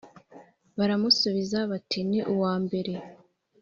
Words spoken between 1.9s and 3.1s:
“Ni uwa mbere.”